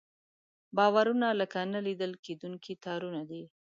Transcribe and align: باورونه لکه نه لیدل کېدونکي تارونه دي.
باورونه 0.77 1.27
لکه 1.39 1.59
نه 1.73 1.79
لیدل 1.85 2.11
کېدونکي 2.25 2.73
تارونه 2.85 3.21
دي. 3.29 3.43